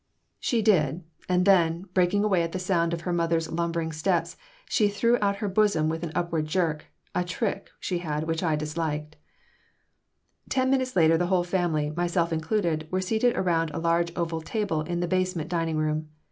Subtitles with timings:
[0.39, 4.35] She did, and then, breaking away at the sound of her mother's lumbering steps,
[4.67, 8.55] she threw out her bosom with an upward jerk, a trick she had which I
[8.55, 9.17] disliked
[10.49, 14.81] Ten minutes later the whole family, myself included, were seated around a large oval table
[14.81, 16.09] in the basement dining room.